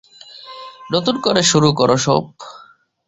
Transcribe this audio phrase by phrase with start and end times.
[0.93, 2.23] নতুন করে শুরু করো সব।